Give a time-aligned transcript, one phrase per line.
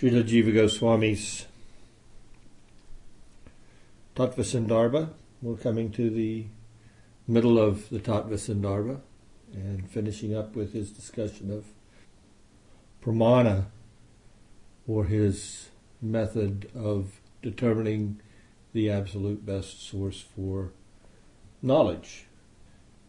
[0.00, 1.46] Srila Jiva Goswami's
[4.16, 5.10] Tattva Sandarbha.
[5.42, 6.46] We're coming to the
[7.28, 8.98] middle of the Tattva Sandarbha
[9.52, 11.66] and finishing up with his discussion of
[13.04, 13.66] pramana
[14.88, 15.68] or his
[16.00, 18.22] method of determining
[18.72, 20.72] the absolute best source for
[21.60, 22.24] knowledge.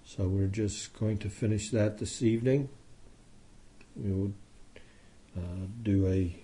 [0.04, 2.68] So we're just going to finish that this evening.
[3.96, 4.34] We will
[5.38, 6.41] uh, do a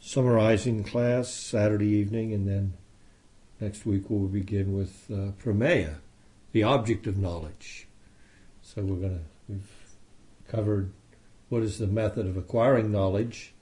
[0.00, 2.72] summarizing class Saturday evening, and then
[3.60, 5.30] next week we'll begin with uh,
[6.52, 7.86] the object of knowledge.
[8.62, 9.70] So we're going to, we've
[10.48, 10.92] covered
[11.48, 13.52] what is the method of acquiring knowledge,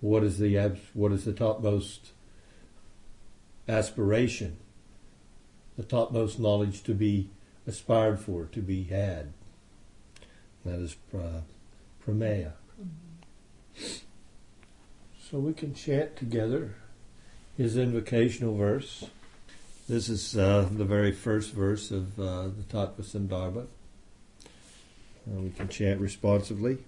[0.00, 2.12] what is the, what is the topmost
[3.68, 4.56] aspiration,
[5.76, 7.30] the topmost knowledge to be
[7.66, 9.32] aspired for, to be had.
[10.64, 10.96] That is
[12.04, 12.52] Prameya.
[15.34, 16.76] So we can chant together
[17.56, 19.06] his invocational verse.
[19.88, 23.66] This is uh, the very first verse of uh, the Tattva Sandarbha.
[24.46, 26.78] Uh, we can chant responsively.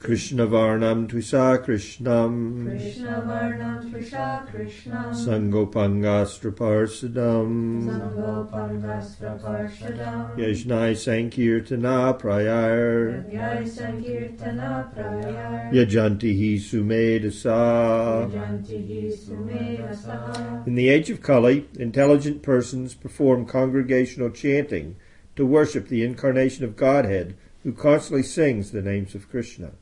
[0.00, 2.66] Krishna Varnam Tvisa Krishnam.
[2.66, 5.12] Krishna Varnam Trisha Krishnam.
[5.12, 13.30] Sangopangastra Parsadam Sangopangastra Parshadam Yajnai Sankirtana Prayar.
[13.30, 15.70] Yai Sankirtana Prayar.
[15.70, 18.32] Yajantihi Sumedasa.
[18.32, 20.66] Jantihi Sumedasa.
[20.66, 24.96] In the age of Kali, intelligent persons perform congregational chanting
[25.36, 29.72] to worship the incarnation of Godhead who constantly sings the names of Krishna.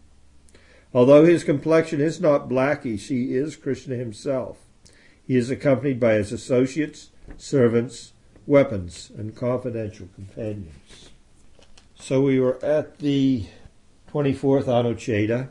[0.94, 4.58] Although his complexion is not blackish, he is Krishna himself.
[5.26, 8.14] He is accompanied by his associates, servants,
[8.46, 11.10] weapons, and confidential companions.
[11.94, 13.46] So we were at the
[14.10, 15.50] 24th Anucheda.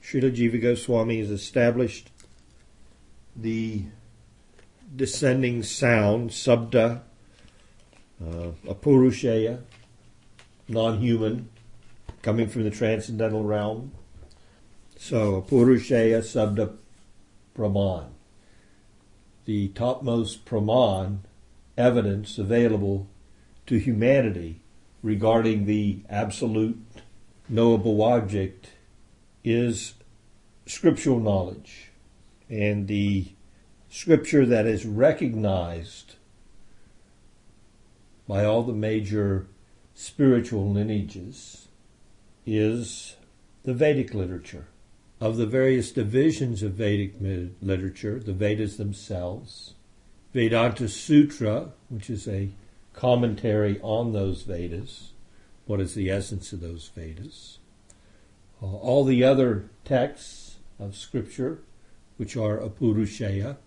[0.00, 2.10] Srila Jiva Goswami has established
[3.34, 3.84] the
[4.94, 7.02] descending sound, sabda,
[8.24, 9.62] uh, apurusheya,
[10.68, 11.48] non-human,
[12.22, 13.92] coming from the transcendental realm.
[14.96, 16.76] So, Purushaya Sabda
[17.56, 18.10] Praman.
[19.46, 21.20] The topmost Praman
[21.76, 23.08] evidence available
[23.66, 24.60] to humanity
[25.02, 26.78] regarding the absolute
[27.48, 28.70] knowable object
[29.42, 29.94] is
[30.66, 31.90] scriptural knowledge.
[32.48, 33.28] And the
[33.88, 36.16] scripture that is recognized
[38.28, 39.46] by all the major
[39.94, 41.68] spiritual lineages
[42.50, 43.16] is
[43.62, 44.66] the Vedic literature.
[45.20, 47.14] Of the various divisions of Vedic
[47.60, 49.74] literature, the Vedas themselves,
[50.32, 52.50] Vedanta Sutra, which is a
[52.92, 55.12] commentary on those Vedas,
[55.66, 57.58] what is the essence of those Vedas,
[58.62, 61.60] uh, all the other texts of Scripture,
[62.16, 63.58] which are Apurusheya,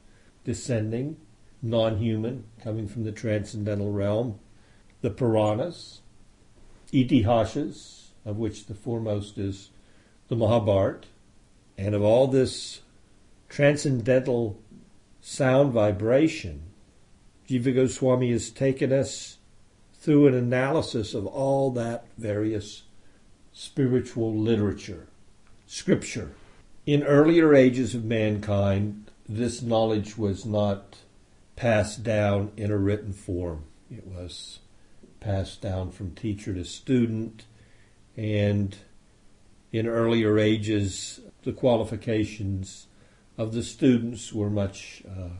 [0.43, 1.17] descending,
[1.61, 4.39] non human, coming from the transcendental realm,
[5.01, 6.01] the Puranas,
[6.91, 9.69] Itihasas, of which the foremost is
[10.27, 11.07] the Mahabharata,
[11.77, 12.81] and of all this
[13.49, 14.59] transcendental
[15.21, 16.63] sound vibration,
[17.47, 19.37] Jiva Goswami has taken us
[19.93, 22.83] through an analysis of all that various
[23.53, 25.07] spiritual literature,
[25.67, 26.31] scripture.
[26.85, 30.97] In earlier ages of mankind, this knowledge was not
[31.55, 33.63] passed down in a written form.
[33.89, 34.59] It was
[35.19, 37.45] passed down from teacher to student,
[38.15, 38.75] and
[39.71, 42.87] in earlier ages, the qualifications
[43.37, 45.37] of the students were much, uh,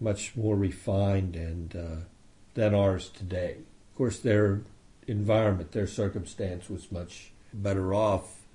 [0.00, 2.04] much more refined and uh,
[2.54, 3.56] than ours today.
[3.90, 4.62] Of course, their
[5.06, 8.46] environment, their circumstance was much better off.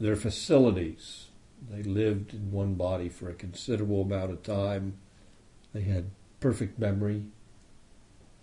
[0.00, 1.26] Their facilities,
[1.70, 4.98] they lived in one body for a considerable amount of time.
[5.74, 6.10] They had
[6.40, 7.24] perfect memory.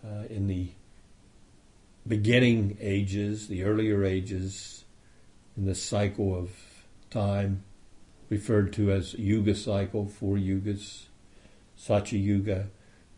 [0.06, 0.70] Uh, in the
[2.08, 4.86] beginning ages, the earlier ages,
[5.58, 6.52] in the cycle of
[7.10, 7.64] time,
[8.30, 11.06] referred to as Yuga cycle, four yugas,
[11.76, 12.68] Satya Yuga,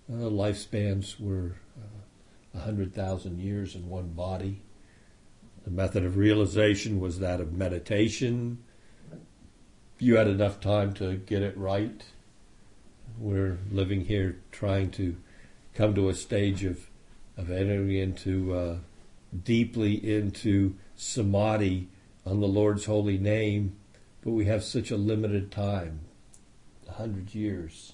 [0.09, 4.61] uh, lifespans were uh, 100,000 years in one body.
[5.63, 8.59] The method of realization was that of meditation,
[9.99, 12.03] you had enough time to get it right.
[13.17, 15.17] We're living here trying to
[15.73, 16.86] come to a stage of,
[17.37, 18.77] of entering into uh,
[19.43, 21.87] deeply into samadhi
[22.25, 23.75] on the Lord's holy name,
[24.23, 26.01] but we have such a limited time
[26.89, 27.93] a hundred years.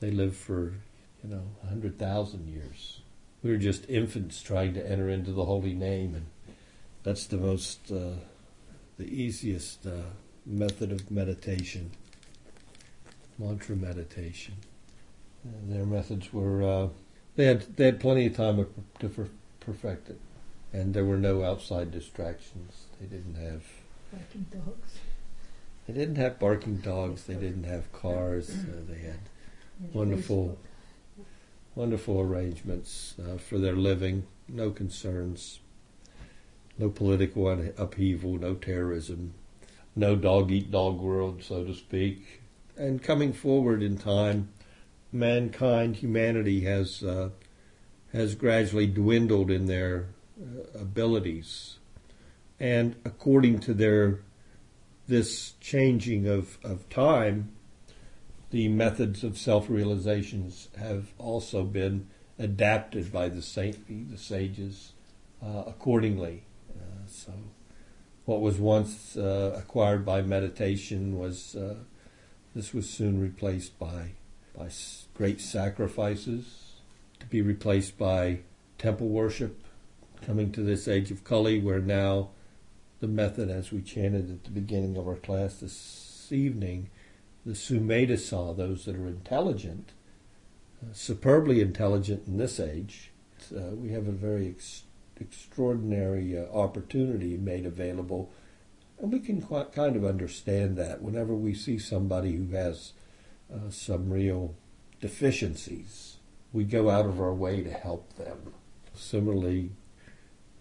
[0.00, 0.74] They live for,
[1.22, 3.00] you know, a hundred thousand years.
[3.42, 6.26] We are just infants trying to enter into the holy name, and
[7.02, 8.16] that's the most, uh,
[8.98, 10.02] the easiest uh,
[10.44, 11.92] method of meditation,
[13.38, 14.54] mantra meditation.
[15.44, 16.88] And their methods were uh,
[17.36, 18.66] they had they had plenty of time
[19.00, 19.28] to
[19.60, 20.20] perfect it,
[20.72, 22.86] and there were no outside distractions.
[23.00, 23.62] They didn't have
[24.12, 24.98] Barking dogs.
[25.86, 27.24] they didn't have barking dogs.
[27.24, 28.50] They didn't have cars.
[28.50, 29.18] Uh, they had
[29.92, 30.58] Wonderful.
[31.74, 34.26] wonderful arrangements uh, for their living.
[34.48, 35.60] No concerns.
[36.78, 38.38] No political upheaval.
[38.38, 39.34] No terrorism.
[39.96, 42.40] No dog eat dog world, so to speak.
[42.76, 44.48] And coming forward in time,
[45.12, 47.30] mankind, humanity has uh,
[48.12, 50.08] has gradually dwindled in their
[50.40, 51.78] uh, abilities,
[52.58, 54.20] and according to their
[55.08, 57.52] this changing of, of time,
[58.50, 64.92] the methods of self realizations have also been adapted by the saint, the sages,
[65.42, 66.44] uh, accordingly.
[66.70, 67.32] Uh, so,
[68.24, 71.74] what was once uh, acquired by meditation was uh,
[72.54, 74.12] this was soon replaced by
[74.56, 74.68] by
[75.14, 76.72] great sacrifices,
[77.20, 78.40] to be replaced by
[78.78, 79.62] temple worship,
[80.24, 82.30] coming to this age of Kali, where now
[83.00, 86.88] the method, as we chanted at the beginning of our class this evening,
[87.44, 89.90] the Sumedasa those that are intelligent,
[90.82, 93.10] uh, superbly intelligent in this age.
[93.54, 94.84] Uh, we have a very ex-
[95.20, 98.30] extraordinary uh, opportunity made available,
[99.00, 102.92] and we can quite kind of understand that whenever we see somebody who has
[103.52, 104.54] uh, some real
[105.00, 106.16] deficiencies,
[106.52, 108.54] we go out of our way to help them.
[108.94, 109.72] Similarly,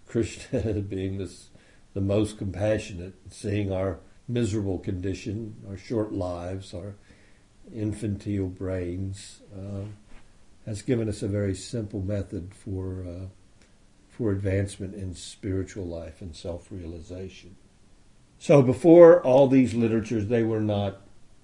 [0.07, 1.49] Krishna being this,
[1.93, 6.95] the most compassionate, seeing our miserable condition, our short lives, our
[7.73, 9.85] infantile brains, uh,
[10.65, 13.25] has given us a very simple method for uh,
[14.07, 17.55] for advancement in spiritual life and self-realization.
[18.37, 21.01] So before all these literatures, they were not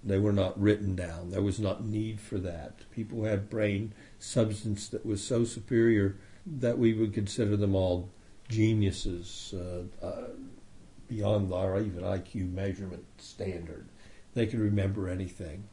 [0.09, 1.29] they were not written down.
[1.29, 2.89] There was not need for that.
[2.91, 8.09] People had brain substance that was so superior that we would consider them all
[8.47, 10.29] geniuses uh, uh,
[11.07, 13.89] beyond our even IQ measurement standard.
[14.33, 15.65] They could remember anything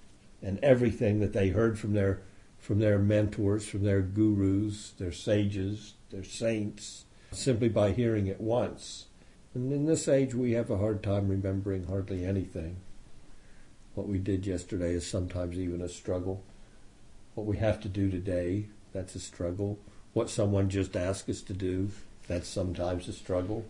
[0.43, 2.23] and everything that they heard from their
[2.59, 9.05] from their mentors, from their gurus, their sages, their saints, simply by hearing it once.
[9.53, 12.79] And in this age, we have a hard time remembering hardly anything.
[13.95, 16.43] What we did yesterday is sometimes even a struggle.
[17.35, 19.79] What we have to do today, that's a struggle.
[20.13, 21.91] What someone just asked us to do,
[22.27, 23.67] that's sometimes a struggle.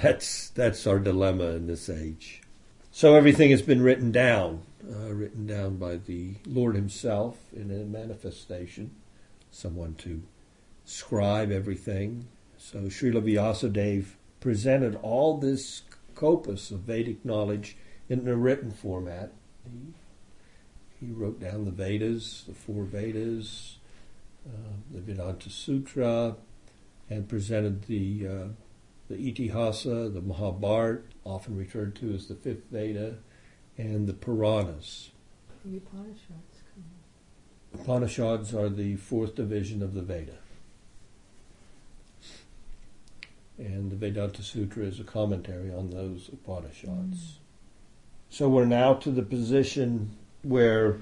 [0.00, 2.42] That's that's our dilemma in this age.
[2.90, 7.84] So everything has been written down, uh, written down by the Lord Himself in a
[7.84, 8.92] manifestation,
[9.50, 10.22] someone to
[10.84, 12.28] scribe everything.
[12.58, 14.06] So Srila Vyasadeva
[14.40, 15.82] presented all this
[16.14, 17.76] corpus of Vedic knowledge
[18.08, 19.32] in a written format.
[19.70, 23.78] He, he wrote down the Vedas, the four Vedas,
[24.46, 26.36] uh, the Vedanta Sutra,
[27.10, 28.46] and presented the uh,
[29.08, 33.16] the Itihasa, the Mahabharata, often referred to as the fifth Veda,
[33.76, 35.10] and the Puranas.
[35.64, 36.62] The Upanishads.
[37.74, 40.38] Upanishads are the fourth division of the Veda.
[43.58, 47.38] And the Vedanta Sutra is a commentary on those Upanishads.
[48.30, 50.98] So we're now to the position where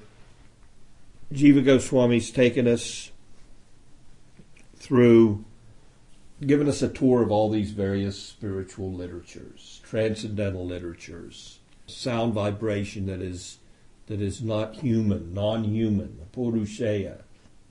[1.33, 3.11] Jiva Goswami's taken us
[4.77, 5.45] through,
[6.45, 13.23] given us a tour of all these various spiritual literatures, transcendental literatures, sound vibration that
[13.23, 13.59] is
[14.07, 17.23] that is not human, non-human, purusheya,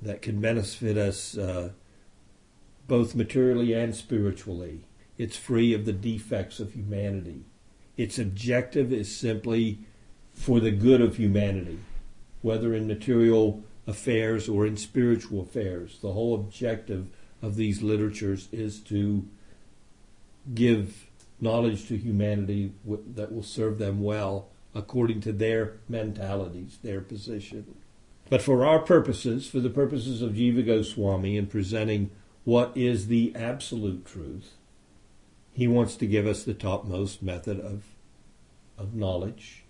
[0.02, 1.70] that can benefit us uh,
[2.88, 4.86] both materially and spiritually.
[5.18, 7.46] It's free of the defects of humanity.
[7.98, 9.80] Its objective is simply
[10.34, 11.80] for the good of humanity,
[12.42, 16.00] whether in material affairs or in spiritual affairs.
[16.02, 17.08] The whole objective
[17.42, 19.28] of these literatures is to
[20.54, 21.08] give
[21.40, 27.76] knowledge to humanity that will serve them well according to their mentalities, their position.
[28.30, 32.12] But for our purposes, for the purposes of Jiva Goswami in presenting
[32.46, 34.54] what is the absolute truth,
[35.54, 37.84] he wants to give us the topmost method of,
[38.78, 39.64] of knowledge,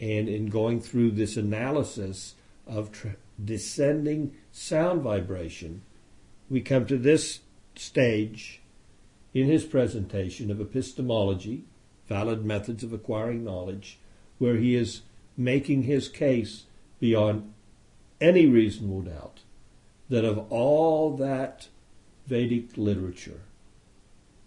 [0.00, 2.34] And in going through this analysis
[2.66, 3.08] of tr-
[3.42, 5.82] descending sound vibration,
[6.48, 7.40] we come to this
[7.76, 8.62] stage
[9.34, 11.64] in his presentation of epistemology,
[12.08, 13.98] valid methods of acquiring knowledge,
[14.38, 15.02] where he is
[15.36, 16.64] making his case
[16.98, 17.52] beyond
[18.20, 19.40] any reasonable doubt
[20.08, 21.68] that of all that
[22.26, 23.40] Vedic literature,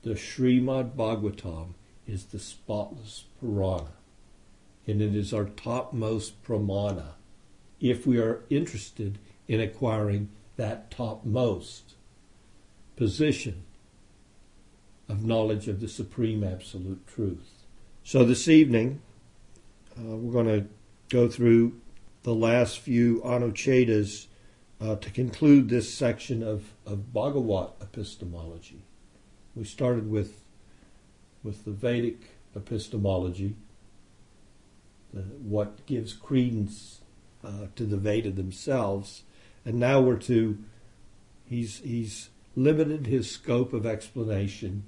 [0.04, 1.74] the Srimad Bhagavatam
[2.08, 3.92] is the spotless Purana,
[4.88, 7.14] and it is our topmost pramana
[7.80, 11.96] if we are interested in acquiring that topmost
[12.96, 13.64] position
[15.08, 17.66] of knowledge of the supreme absolute truth.
[18.04, 19.02] So this evening,
[19.98, 20.68] uh, we're going to
[21.10, 21.80] go through
[22.24, 24.28] the last few Anuchedas
[24.80, 28.84] uh, to conclude this section of, of Bhagavat epistemology.
[29.56, 30.42] We started with,
[31.44, 32.20] with the Vedic
[32.56, 33.56] epistemology,
[35.14, 37.02] the, what gives credence
[37.44, 39.24] uh, to the Veda themselves,
[39.66, 40.58] and now we're to,
[41.50, 44.84] he's, he's limited his scope of explanation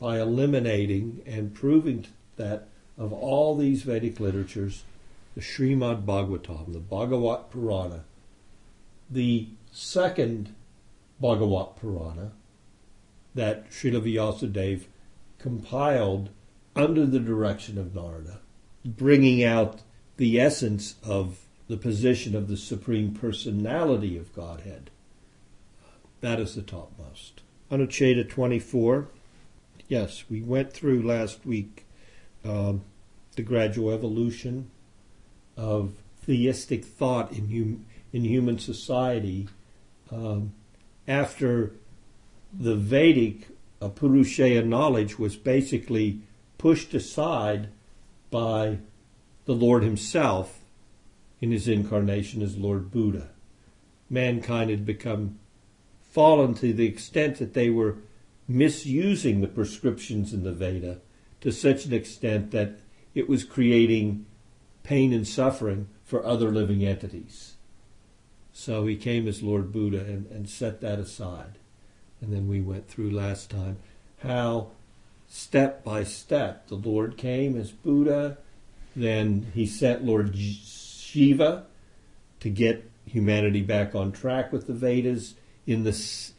[0.00, 4.84] by eliminating and proving that of all these Vedic literatures,
[5.34, 8.04] the Srimad Bhagavatam, the Bhagavat Purana,
[9.10, 10.54] the second
[11.20, 12.32] Bhagavat Purana
[13.36, 14.84] that Srila Vyasadeva
[15.38, 16.30] compiled
[16.74, 18.40] under the direction of Narada,
[18.84, 19.82] bringing out
[20.16, 24.90] the essence of the position of the Supreme Personality of Godhead.
[26.20, 27.42] That is the topmost.
[27.70, 29.08] Anucheda 24.
[29.88, 31.86] Yes, we went through last week
[32.44, 32.82] um,
[33.34, 34.70] the gradual evolution
[35.56, 39.48] of theistic thought in hum- in human society
[40.10, 40.52] um,
[41.06, 41.72] after
[42.52, 43.48] the Vedic
[43.80, 46.20] Purushaya knowledge was basically
[46.58, 47.68] pushed aside
[48.30, 48.78] by
[49.44, 50.60] the Lord Himself
[51.40, 53.30] in His incarnation as Lord Buddha.
[54.08, 55.38] Mankind had become
[56.00, 57.98] fallen to the extent that they were
[58.48, 61.00] misusing the prescriptions in the Veda
[61.40, 62.78] to such an extent that
[63.14, 64.24] it was creating
[64.82, 67.54] pain and suffering for other living entities.
[68.52, 71.58] So he came as Lord Buddha and, and set that aside.
[72.20, 73.78] And then we went through last time
[74.18, 74.68] how
[75.28, 78.38] step by step the Lord came as Buddha,
[78.94, 81.66] then he sent Lord Shiva
[82.40, 85.34] to get humanity back on track with the Vedas
[85.66, 86.32] in the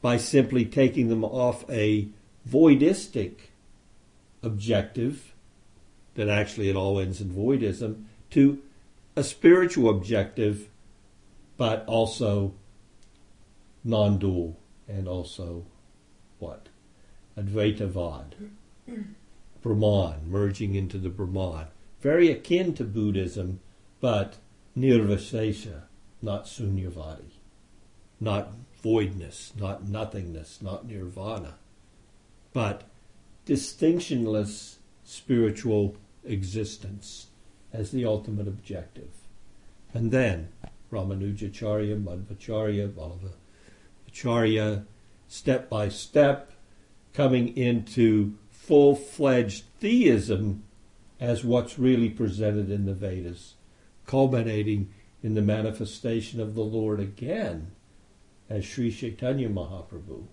[0.00, 2.08] by simply taking them off a
[2.48, 3.34] voidistic
[4.42, 5.32] objective
[6.14, 8.60] that actually it all ends in voidism to
[9.16, 10.68] a spiritual objective
[11.56, 12.52] but also
[13.82, 14.56] non-dual
[14.88, 15.64] and also
[16.38, 16.68] what?
[17.36, 18.34] Advaitavad.
[19.62, 21.66] Brahman merging into the Brahman.
[22.00, 23.60] Very akin to Buddhism
[24.00, 24.36] but
[24.76, 25.82] nirvishesha
[26.20, 27.38] not sunyavadi.
[28.20, 31.54] Not voidness not nothingness not nirvana.
[32.52, 32.84] But
[33.46, 37.28] distinctionless spiritual existence
[37.72, 39.10] as the ultimate objective.
[39.92, 40.48] And then
[40.90, 42.88] Ramanujacharya, Madhvacharya,
[44.14, 44.84] Vallabhacharya,
[45.28, 46.52] step by step,
[47.12, 50.62] coming into full fledged theism
[51.20, 53.54] as what's really presented in the Vedas,
[54.06, 54.92] culminating
[55.22, 57.72] in the manifestation of the Lord again
[58.48, 60.26] as Sri Chaitanya Mahaprabhu,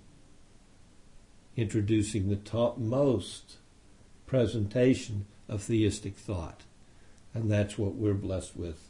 [1.56, 3.58] introducing the topmost
[4.26, 6.62] presentation of theistic thought.
[7.34, 8.90] And that's what we're blessed with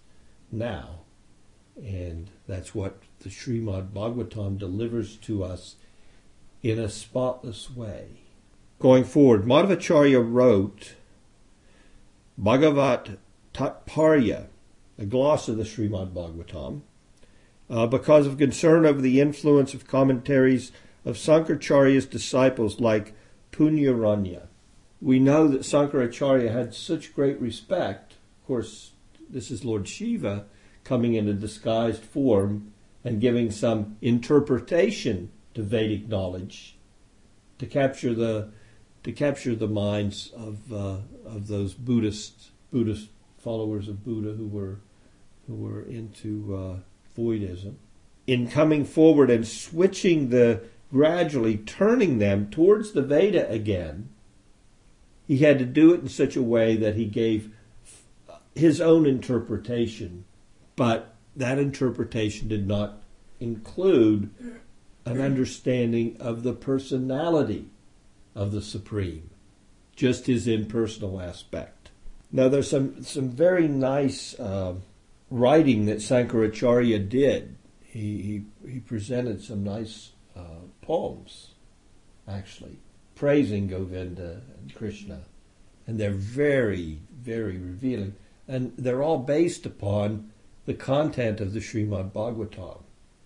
[0.52, 1.02] now
[1.78, 5.76] and that's what the Srimad Bhagavatam delivers to us
[6.64, 8.08] in a spotless way.
[8.80, 10.96] Going forward, Madhvacharya wrote
[12.38, 13.18] Bhagavat
[13.54, 14.48] Tatparya,
[14.98, 16.82] a gloss of the Srimad Bhagavatam,
[17.70, 20.72] uh, because of concern over the influence of commentaries
[21.06, 23.14] of Sankaracharya's disciples like
[23.52, 24.48] Punyaranya.
[25.02, 28.14] We know that Sankaracharya had such great respect.
[28.42, 28.92] Of course,
[29.30, 30.46] this is Lord Shiva,
[30.84, 32.74] coming in a disguised form
[33.04, 36.78] and giving some interpretation to Vedic knowledge
[37.60, 38.50] to capture the
[39.04, 44.80] to capture the minds of uh, of those Buddhist Buddhist followers of Buddha who were
[45.48, 47.76] who were into uh, voidism.
[48.28, 54.10] In coming forward and switching the gradually turning them towards the Veda again,
[55.28, 57.54] he had to do it in such a way that he gave
[58.54, 60.26] his own interpretation
[60.82, 63.04] but that interpretation did not
[63.40, 64.34] include
[65.06, 67.68] an understanding of the personality
[68.34, 69.30] of the Supreme,
[69.96, 71.92] just his impersonal aspect.
[72.32, 74.74] Now, there's some, some very nice uh,
[75.30, 77.58] writing that Sankaracharya did.
[77.84, 81.52] He, he, he presented some nice uh, poems,
[82.28, 82.80] actually,
[83.14, 85.26] praising Govinda and Krishna.
[85.86, 88.16] And they're very, very revealing.
[88.48, 90.31] And they're all based upon
[90.66, 92.82] the content of the Srimad Bhagavatam.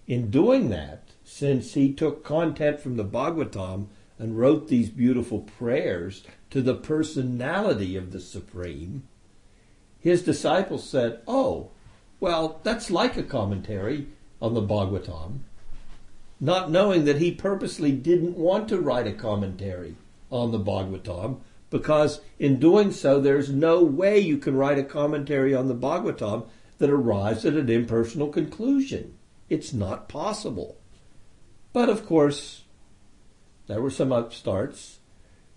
[0.07, 3.87] In doing that, since he took content from the Bhagavatam
[4.17, 9.03] and wrote these beautiful prayers to the personality of the Supreme,
[9.99, 11.71] his disciples said, Oh,
[12.19, 14.07] well, that's like a commentary
[14.41, 15.39] on the Bhagavatam,
[16.39, 19.95] not knowing that he purposely didn't want to write a commentary
[20.31, 21.39] on the Bhagavatam,
[21.69, 26.45] because in doing so, there's no way you can write a commentary on the Bhagavatam
[26.77, 29.15] that arrives at an impersonal conclusion.
[29.49, 30.77] It's not possible.
[31.73, 32.63] But of course,
[33.67, 34.99] there were some upstarts.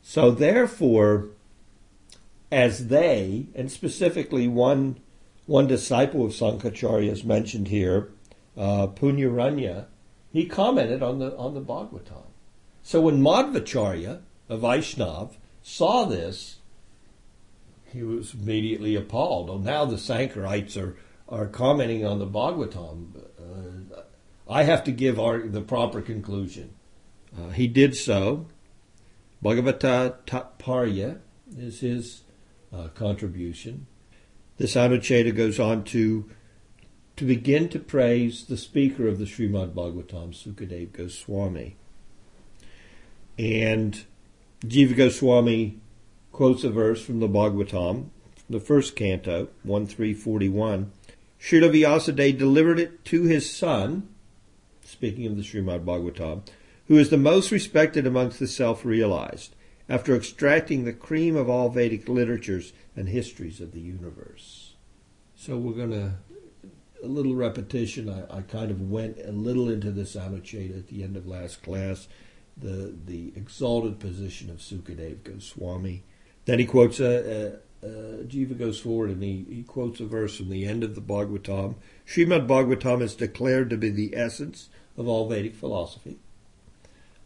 [0.02, 1.30] So therefore,
[2.50, 5.00] as they, and specifically one
[5.46, 8.10] one disciple of Sankaracharya is mentioned here,
[8.56, 9.86] uh, Punyaranya,
[10.30, 12.26] he commented on the on the Bhagavatam.
[12.82, 15.32] So when Madhvacharya, a Vaishnav,
[15.62, 16.56] saw this,
[17.92, 19.50] he was immediately appalled.
[19.50, 20.96] Oh, now the Sankarites are,
[21.28, 23.24] are commenting on the Bhagavatam.
[23.38, 24.00] Uh,
[24.48, 26.74] I have to give our, the proper conclusion.
[27.36, 28.46] Uh, he did so.
[29.44, 31.18] Bhagavata Tatparya
[31.56, 32.22] is his
[32.72, 33.86] uh, contribution.
[34.56, 36.28] This Anucheda goes on to
[37.16, 41.74] to begin to praise the speaker of the Srimad Bhagavatam, Sukadev Goswami.
[43.36, 44.04] And
[44.64, 45.80] Jiva Goswami
[46.30, 48.10] quotes a verse from the Bhagavatam,
[48.48, 50.92] the first canto, 1341.
[51.40, 54.08] Srila Vyasadeva delivered it to his son,
[54.84, 56.42] speaking of the Srimad Bhagavatam,
[56.86, 59.54] who is the most respected amongst the self-realized,
[59.88, 64.74] after extracting the cream of all Vedic literatures and histories of the universe.
[65.36, 66.14] So we're going to,
[67.02, 68.08] a little repetition.
[68.08, 71.62] I, I kind of went a little into this Anucheda at the end of last
[71.62, 72.08] class,
[72.56, 76.02] the, the exalted position of Sukadev Goswami.
[76.44, 80.36] Then he quotes, a, uh, uh, Jiva goes forward and he, he quotes a verse
[80.36, 81.76] from the end of the Bhagavatam.
[82.06, 86.18] Srimad Bhagavatam is declared to be the essence of all Vedic philosophy.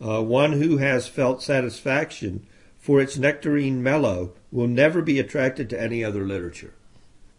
[0.00, 2.46] Uh, one who has felt satisfaction
[2.78, 6.74] for its nectarine mellow will never be attracted to any other literature.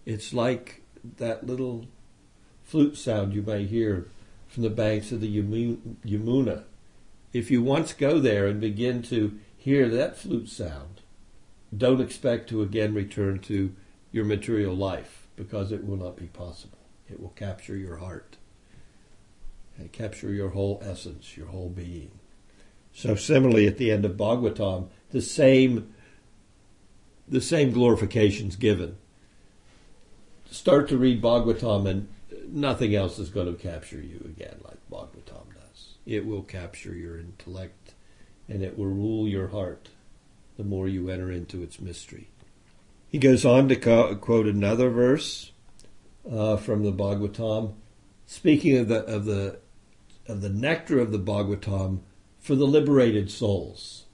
[0.06, 0.82] It's like
[1.18, 1.86] that little
[2.64, 4.08] flute sound you may hear
[4.48, 6.64] from the banks of the Yamuna.
[7.34, 10.93] If you once go there and begin to hear that flute sound,
[11.78, 13.74] don't expect to again return to
[14.12, 16.78] your material life because it will not be possible.
[17.10, 18.38] It will capture your heart
[19.78, 22.12] and capture your whole essence, your whole being.
[22.94, 25.94] So similarly, at the end of Bhagavatam, the same
[27.28, 28.98] the same glorifications given.
[30.50, 32.08] Start to read Bhagavatam, and
[32.48, 35.96] nothing else is going to capture you again like Bhagavatam does.
[36.06, 37.94] It will capture your intellect,
[38.48, 39.90] and it will rule your heart.
[40.58, 42.30] The more you enter into its mystery.
[43.10, 45.52] He goes on to quote another verse
[46.30, 47.74] uh, from the Bhagavatam,
[48.26, 49.60] speaking of the of the
[50.28, 52.00] of the nectar of the Bhagavatam
[52.40, 54.06] for the liberated souls.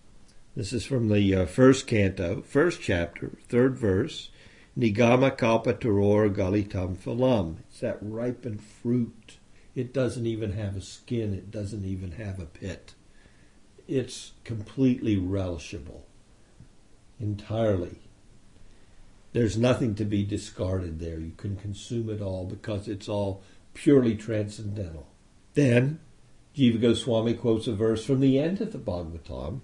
[0.55, 4.29] This is from the uh, first canto, first chapter, third verse.
[4.77, 7.57] Nigama kalpa taror galitam phalam.
[7.69, 9.37] It's that ripened fruit.
[9.75, 11.33] It doesn't even have a skin.
[11.33, 12.93] It doesn't even have a pit.
[13.87, 16.01] It's completely relishable.
[17.19, 17.99] Entirely.
[19.33, 21.19] There's nothing to be discarded there.
[21.19, 25.07] You can consume it all because it's all purely transcendental.
[25.53, 25.99] Then
[26.55, 29.61] Jiva Goswami quotes a verse from the end of the Bhagavatam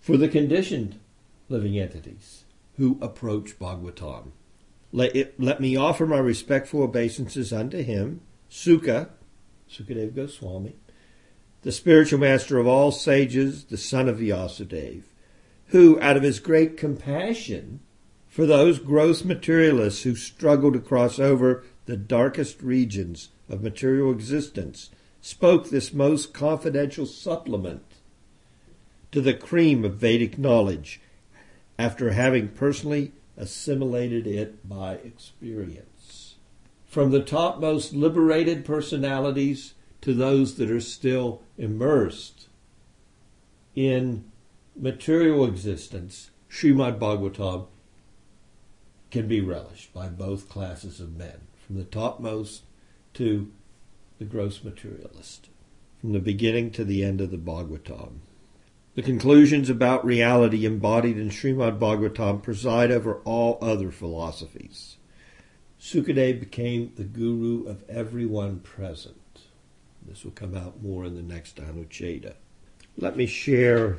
[0.00, 0.98] for the conditioned
[1.48, 2.44] living entities
[2.76, 4.32] who approach Bhagavatam.
[4.92, 9.10] Let, it, let me offer my respectful obeisances unto him, Suka,
[9.70, 10.76] Sukadev Goswami,
[11.62, 15.04] the spiritual master of all sages, the son of Vyasadeva,
[15.72, 17.80] who, out of his great compassion
[18.28, 24.90] for those gross materialists who struggle to cross over the darkest regions of material existence,
[25.22, 27.82] spoke this most confidential supplement
[29.10, 31.00] to the cream of Vedic knowledge
[31.78, 36.34] after having personally assimilated it by experience.
[36.86, 42.48] From the topmost liberated personalities to those that are still immersed
[43.74, 44.24] in
[44.82, 47.68] material existence, Srimad Bhagavatam
[49.12, 52.64] can be relished by both classes of men, from the topmost
[53.14, 53.50] to
[54.18, 55.48] the gross materialist,
[56.00, 58.18] from the beginning to the end of the Bhagavatam.
[58.96, 64.96] The conclusions about reality embodied in Srimad Bhagavatam preside over all other philosophies.
[65.80, 69.16] Sukadev became the guru of everyone present.
[70.04, 72.34] This will come out more in the next Anucheda.
[72.96, 73.98] Let me share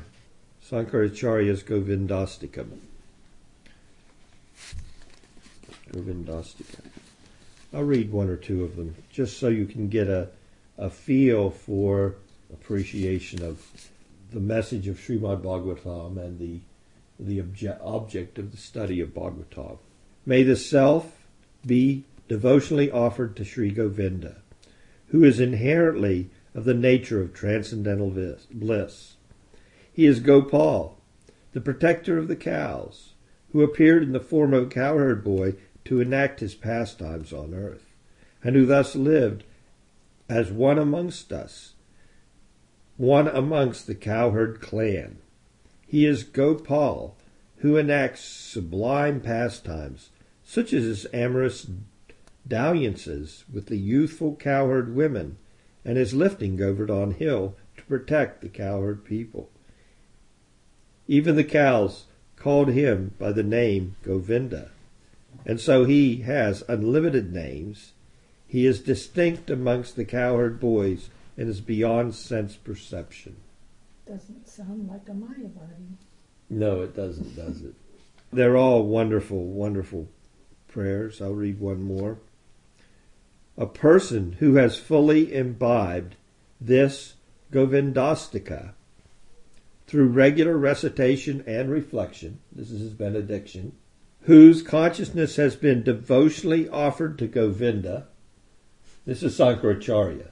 [0.68, 2.78] Sankaracharya's Govindastikam.
[5.92, 6.80] Govindastika.
[7.72, 10.28] I'll read one or two of them just so you can get a,
[10.78, 12.14] a feel for
[12.52, 13.62] appreciation of
[14.32, 16.60] the message of Srimad Bhagavatam and the,
[17.18, 19.78] the obje- object of the study of Bhagavatam.
[20.24, 21.12] May the self
[21.66, 24.36] be devotionally offered to Sri Govinda,
[25.08, 28.10] who is inherently of the nature of transcendental
[28.50, 29.13] bliss.
[29.94, 30.98] He is Gopal,
[31.52, 33.12] the protector of the cows,
[33.52, 35.54] who appeared in the form of a cowherd boy
[35.84, 37.92] to enact his pastimes on earth,
[38.42, 39.44] and who thus lived
[40.28, 41.74] as one amongst us,
[42.96, 45.18] one amongst the cowherd clan.
[45.86, 47.16] He is Gopal,
[47.58, 50.10] who enacts sublime pastimes,
[50.42, 51.68] such as his amorous
[52.48, 55.38] dalliances with the youthful cowherd women
[55.84, 59.50] and his lifting Govardhan Hill to protect the cowherd people.
[61.06, 62.04] Even the cows
[62.36, 64.70] called him by the name Govinda,
[65.44, 67.92] and so he has unlimited names.
[68.46, 73.36] He is distinct amongst the cowherd boys and is beyond sense perception.
[74.06, 75.96] Doesn't sound like a Mayavadi.
[76.50, 77.74] No, it doesn't, does it?
[78.32, 80.08] They're all wonderful, wonderful
[80.68, 81.20] prayers.
[81.20, 82.18] I'll read one more.
[83.56, 86.16] A person who has fully imbibed
[86.60, 87.14] this
[87.52, 88.72] Govindastika
[89.86, 93.72] through regular recitation and reflection, this is his benediction,
[94.22, 98.06] whose consciousness has been devotionally offered to Govinda,
[99.04, 100.28] this is Sankaracharya,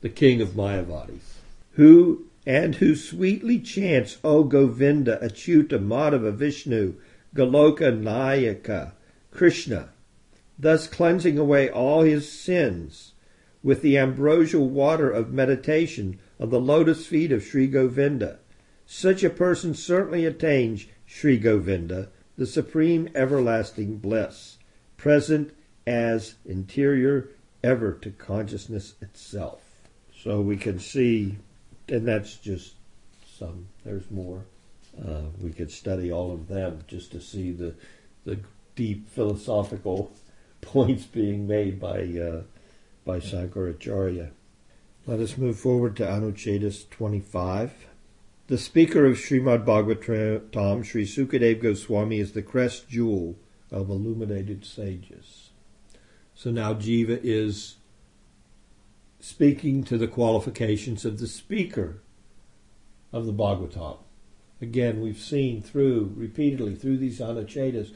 [0.00, 1.40] the king of Mayavadis,
[1.72, 6.94] who and who sweetly chants, O Govinda, Achyuta, Madhava, Vishnu,
[7.34, 8.92] Goloka, Nayaka,
[9.30, 9.90] Krishna,
[10.58, 13.12] thus cleansing away all his sins
[13.62, 18.38] with the ambrosial water of meditation of the lotus feet of Sri Govinda.
[18.86, 24.58] Such a person certainly attains Sri Govinda, the supreme everlasting bliss,
[24.96, 25.52] present
[25.86, 27.30] as interior
[27.64, 29.60] ever to consciousness itself.
[30.22, 31.36] So we can see,
[31.88, 32.74] and that's just
[33.38, 34.44] some, there's more.
[34.96, 37.74] Uh, we could study all of them just to see the,
[38.24, 38.38] the
[38.76, 40.12] deep philosophical
[40.60, 42.42] points being made by, uh,
[43.04, 44.30] by Sankaracharya.
[45.06, 47.72] Let us move forward to Anuchedas 25.
[48.48, 53.34] The speaker of Srimad Bhagavatam, Sri Sukadev Goswami, is the crest jewel
[53.72, 55.50] of illuminated sages.
[56.36, 57.74] So now Jiva is
[59.18, 62.02] speaking to the qualifications of the speaker
[63.12, 63.98] of the Bhagavatam.
[64.62, 67.94] Again, we've seen through, repeatedly, through these Anuchedas,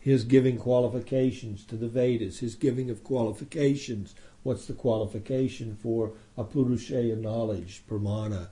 [0.00, 4.16] his giving qualifications to the Vedas, his giving of qualifications.
[4.42, 8.48] What's the qualification for a Purushaya knowledge, Pramana?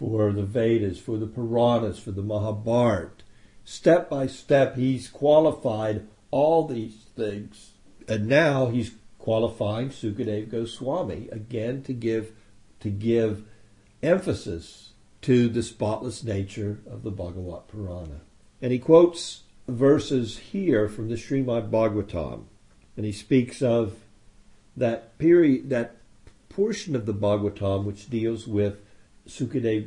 [0.00, 3.22] For the Vedas, for the Puranas, for the Mahabharata.
[3.64, 7.72] Step by step, he's qualified all these things.
[8.08, 12.32] And now he's qualifying Sukadev Goswami again to give
[12.80, 13.44] to give
[14.02, 18.22] emphasis to the spotless nature of the Bhagavat Purana.
[18.62, 22.44] And he quotes verses here from the Srimad Bhagavatam.
[22.96, 23.96] And he speaks of
[24.74, 25.96] that period that
[26.48, 28.78] portion of the Bhagavatam which deals with
[29.28, 29.86] Sukadev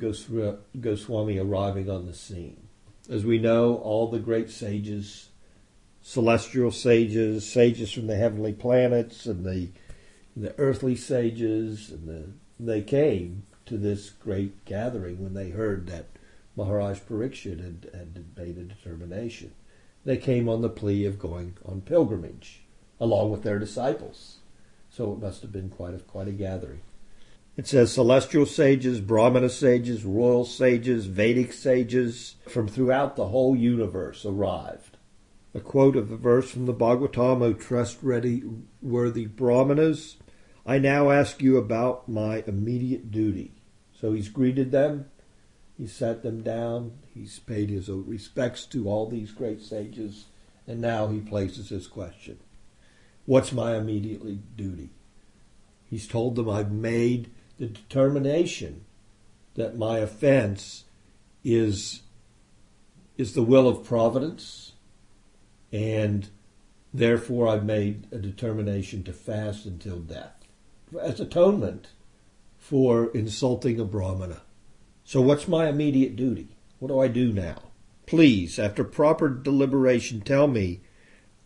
[0.79, 2.67] Goswami arriving on the scene.
[3.09, 5.29] As we know, all the great sages,
[6.01, 9.69] celestial sages, sages from the heavenly planets, and the
[10.35, 16.07] the earthly sages, and the, they came to this great gathering when they heard that
[16.55, 19.53] Maharaj Parikshit had, had made a determination.
[20.05, 22.63] They came on the plea of going on pilgrimage
[22.99, 24.37] along with their disciples.
[24.89, 26.81] So it must have been quite a, quite a gathering.
[27.55, 34.25] It says celestial sages, Brahmana sages, royal sages, Vedic sages from throughout the whole universe
[34.25, 34.97] arrived.
[35.53, 38.43] A quote of the verse from the Bhagavatam, O trustworthy
[38.81, 40.17] worthy Brahmanas,
[40.65, 43.51] I now ask you about my immediate duty.
[44.01, 45.11] So he's greeted them,
[45.77, 50.25] he sat them down, he's paid his respects to all these great sages,
[50.65, 52.39] and now he places his question.
[53.27, 54.89] What's my immediately duty?
[55.85, 57.29] He's told them I've made
[57.63, 58.83] the determination
[59.55, 60.83] that my offense
[61.45, 62.01] is
[63.17, 64.73] is the will of providence
[65.71, 66.27] and
[66.93, 70.35] therefore I've made a determination to fast until death
[71.01, 71.87] as atonement
[72.57, 74.41] for insulting a brahmana
[75.05, 76.57] So, what's my immediate duty?
[76.79, 77.61] What do I do now?
[78.05, 80.81] Please, after proper deliberation, tell me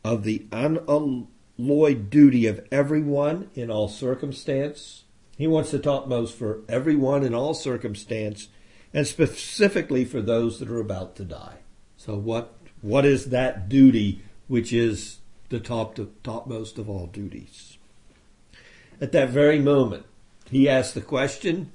[0.03, 5.03] of the unalloyed duty of everyone in all circumstance.
[5.38, 8.50] He wants to talk most for everyone in all circumstance,
[8.93, 11.60] and specifically for those that are about to die.
[11.95, 15.19] So, what what is that duty which is
[15.50, 17.78] the top to, topmost of all duties?
[19.00, 20.06] At that very moment,
[20.50, 21.71] he asks the question.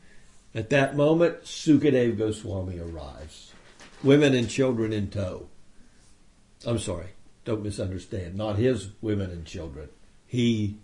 [0.54, 3.52] At that moment, Sukadev Goswami arrives,
[4.02, 5.48] women and children in tow.
[6.66, 7.10] I'm sorry,
[7.44, 8.34] don't misunderstand.
[8.34, 9.88] Not his women and children.
[10.26, 10.76] He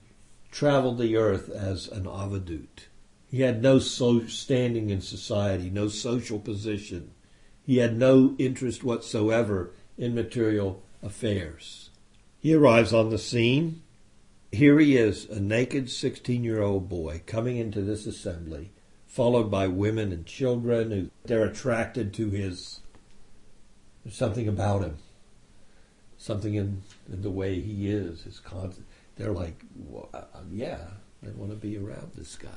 [0.51, 2.87] traveled the earth as an avadut.
[3.31, 7.11] He had no so standing in society, no social position.
[7.63, 11.91] He had no interest whatsoever in material affairs.
[12.41, 13.83] He arrives on the scene.
[14.51, 18.71] Here he is, a naked 16 year old boy coming into this assembly,
[19.07, 22.81] followed by women and children who they're attracted to his.
[24.11, 24.97] Something about him,
[26.17, 26.83] something in,
[27.13, 28.23] in the way he is.
[28.23, 28.73] His con-
[29.19, 30.79] they're like, well, uh, yeah,
[31.27, 32.49] I want to be around this guy.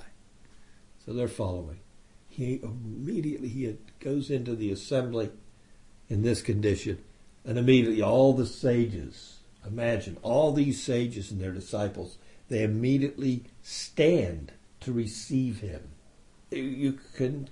[1.04, 1.80] So they're following.
[2.30, 5.32] He immediately he goes into the assembly
[6.08, 7.00] in this condition,
[7.44, 14.52] and immediately all the sages, imagine all these sages and their disciples, they immediately stand
[14.82, 15.90] to receive him.
[16.52, 17.50] You can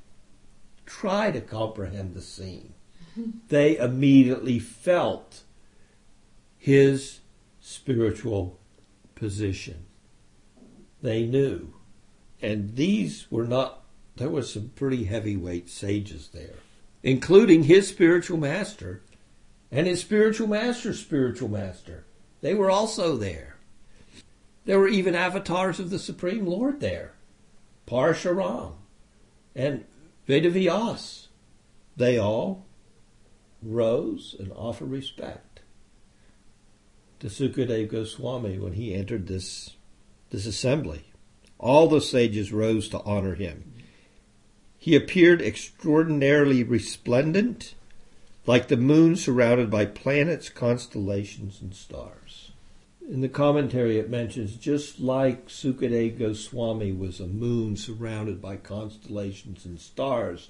[0.86, 2.74] try to comprehend the scene.
[3.50, 5.42] They immediately felt
[6.58, 7.20] his
[7.60, 8.60] spiritual
[9.20, 9.86] position.
[11.02, 11.74] They knew.
[12.42, 13.84] And these were not,
[14.16, 16.56] there were some pretty heavyweight sages there,
[17.04, 19.02] including his spiritual master
[19.72, 22.06] and his spiritual master's spiritual master.
[22.42, 23.58] They were also there.
[24.66, 27.14] There were even avatars of the Supreme Lord there.
[27.88, 28.74] Parashuram
[29.56, 29.86] and
[30.28, 31.28] Vedavyas.
[31.98, 32.66] They all
[33.62, 35.49] rose and offered respect
[37.20, 39.76] to Sukadev Goswami when he entered this,
[40.30, 41.06] this assembly.
[41.58, 43.74] All the sages rose to honor him.
[44.78, 47.76] He appeared extraordinarily resplendent,
[48.46, 52.52] like the moon surrounded by planets, constellations, and stars.
[53.10, 59.66] In the commentary, it mentions just like Sukadev Goswami was a moon surrounded by constellations
[59.66, 60.50] and stars,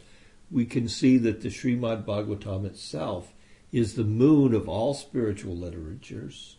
[0.51, 3.33] we can see that the Srimad Bhagavatam itself
[3.71, 6.57] is the moon of all spiritual literatures,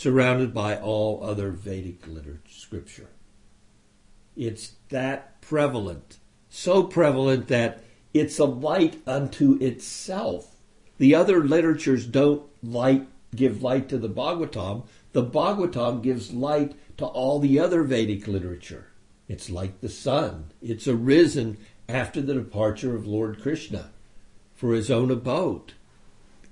[0.00, 3.10] surrounded by all other Vedic literature, scripture.
[4.34, 6.16] It's that prevalent,
[6.48, 7.84] so prevalent that
[8.14, 10.56] it's a light unto itself.
[10.96, 14.86] The other literatures don't light give light to the Bhagavatam.
[15.12, 18.86] The Bhagavatam gives light to all the other Vedic literature.
[19.28, 20.46] It's like the sun.
[20.62, 21.58] It's arisen
[21.90, 23.90] after the departure of Lord Krishna
[24.54, 25.74] for his own abode.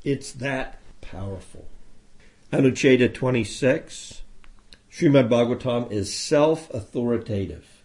[0.04, 1.66] It's that powerful.
[2.50, 4.22] Anucheda 26,
[4.90, 7.84] Srimad Bhagavatam is self authoritative.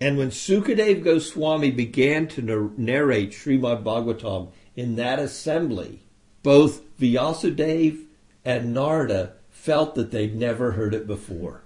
[0.00, 6.04] And when Sukadev Goswami began to narrate Srimad Bhagavatam in that assembly,
[6.42, 8.04] both Vyasadev
[8.46, 11.62] and Narada felt that they'd never heard it before.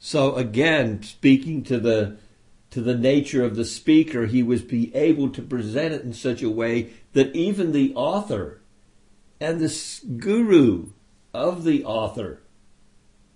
[0.00, 2.16] So again, speaking to the
[2.70, 6.42] to the nature of the speaker, he was be able to present it in such
[6.42, 8.60] a way that even the author
[9.40, 10.88] and the guru
[11.32, 12.40] of the author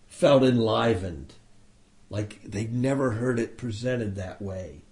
[0.06, 1.34] felt enlivened,
[2.10, 4.82] like they'd never heard it presented that way.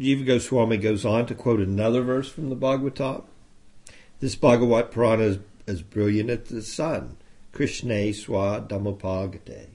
[0.00, 3.24] Jiva Goswami goes on to quote another verse from the Bhagavatam.
[4.20, 7.16] This Bhagavat Purana is as brilliant as the sun.
[7.52, 9.70] Krishna Swa Dhamopagate.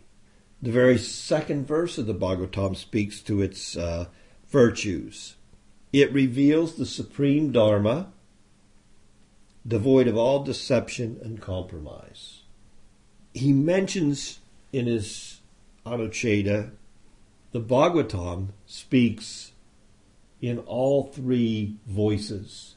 [0.61, 4.05] The very second verse of the Bhagavatam speaks to its uh,
[4.47, 5.35] virtues.
[5.91, 8.12] It reveals the supreme Dharma,
[9.65, 12.41] devoid of all deception and compromise.
[13.33, 14.39] He mentions
[14.71, 15.39] in his
[15.85, 16.71] Anucheda,
[17.51, 19.51] the Bhagavatam speaks
[20.41, 22.75] in all three voices.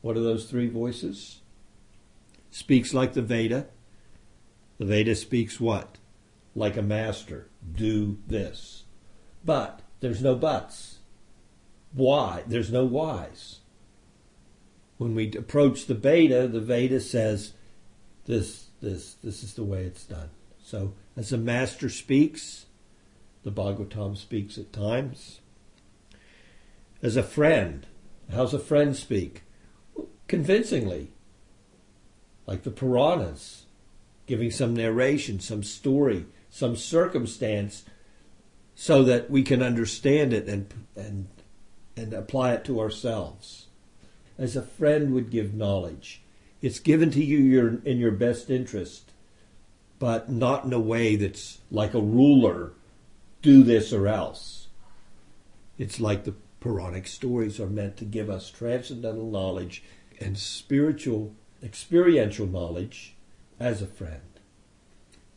[0.00, 1.40] What are those three voices?
[2.50, 3.66] Speaks like the Veda.
[4.78, 5.98] The Veda speaks what?
[6.54, 7.48] Like a master.
[7.74, 8.84] Do this.
[9.44, 10.98] But there's no buts.
[11.92, 12.44] Why?
[12.46, 13.58] There's no whys.
[14.98, 17.54] When we approach the Veda, the Veda says
[18.26, 20.30] this, this, this is the way it's done.
[20.62, 22.66] So as a master speaks,
[23.42, 25.40] the Bhagavatam speaks at times.
[27.02, 27.86] As a friend,
[28.30, 29.44] how's a friend speak?
[30.26, 31.12] Convincingly,
[32.46, 33.66] like the Puranas,
[34.26, 37.84] giving some narration, some story, some circumstance,
[38.74, 41.28] so that we can understand it and and
[41.96, 43.67] and apply it to ourselves.
[44.38, 46.22] As a friend would give knowledge,
[46.62, 49.12] it's given to you your, in your best interest,
[49.98, 52.72] but not in a way that's like a ruler.
[53.42, 54.68] Do this or else.
[55.76, 59.82] It's like the Puranic stories are meant to give us transcendental knowledge
[60.20, 63.14] and spiritual, experiential knowledge
[63.60, 64.22] as a friend.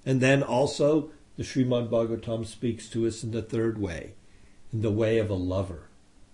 [0.05, 4.13] And then also, the Srimad Bhagavatam speaks to us in the third way,
[4.73, 5.89] in the way of a lover.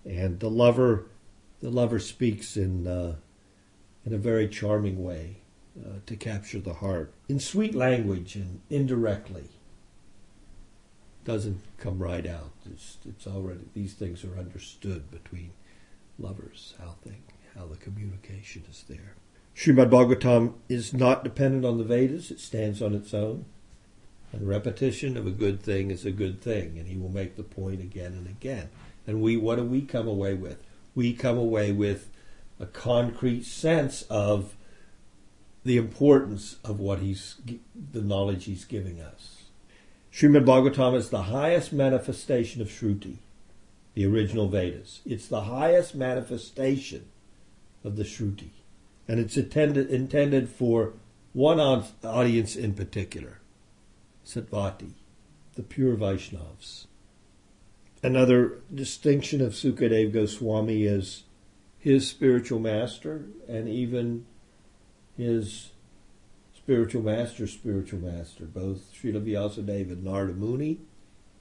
[0.06, 1.08] And the lover,
[1.62, 3.16] the lover speaks in uh,
[4.06, 5.38] in a very charming way
[5.80, 9.50] uh, to capture the heart in sweet language and indirectly.
[11.26, 12.54] Doesn't come right out.
[12.66, 15.52] It's, it's already these things are understood between
[16.18, 16.74] lovers.
[16.80, 17.24] How thing,
[17.56, 19.16] how the communication is there.
[19.56, 22.32] Srimad Bhagavatam is not dependent on the Vedas.
[22.32, 23.46] It stands on its own.
[24.32, 27.44] And repetition of a good thing is a good thing, and he will make the
[27.44, 28.70] point again and again.
[29.08, 30.67] And we, what do we come away with?
[30.98, 32.10] We come away with
[32.60, 34.56] a concrete sense of
[35.64, 37.36] the importance of what he's,
[37.92, 39.44] the knowledge he's giving us.
[40.12, 43.18] Srimad Bhagavatam is the highest manifestation of Shruti,
[43.94, 45.02] the original Vedas.
[45.06, 47.06] It's the highest manifestation
[47.84, 48.50] of the Shruti.
[49.08, 50.94] And it's intended, intended for
[51.32, 53.38] one audience in particular.
[54.26, 54.94] Satvati,
[55.54, 56.87] the pure Vaishnavas.
[58.04, 61.24] Another distinction of Sukadev Goswami is
[61.80, 64.26] his spiritual master and even
[65.18, 65.72] his
[66.56, 70.80] spiritual master, spiritual master, both Srila Vyasadeva and Narada Muni,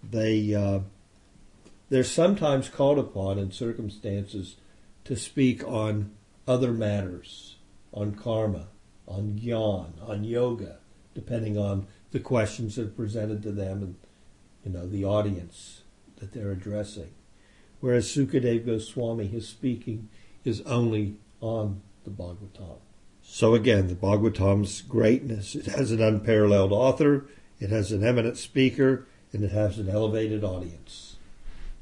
[0.03, 0.81] they, uh,
[1.90, 4.57] they're sometimes called upon in circumstances
[5.05, 6.12] to speak on
[6.49, 7.57] other matters,
[7.92, 8.69] on karma,
[9.07, 10.79] on gyan, on yoga,
[11.14, 13.97] depending on the questions that are presented to them and
[14.64, 15.83] you know the audience
[16.16, 17.11] that they're addressing.
[17.81, 20.09] Whereas Sukadev Goswami, his speaking
[20.44, 22.79] is only on the Bhagavatam.
[23.22, 27.26] So again, the Bhagavatam's greatness, it has an unparalleled author,
[27.61, 31.16] it has an eminent speaker, and it has an elevated audience.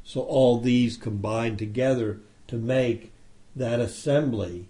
[0.02, 3.12] So all these combine together to make
[3.54, 4.68] that assembly